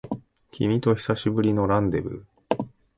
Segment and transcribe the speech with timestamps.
[0.51, 2.65] 君と久しぶりのランデブー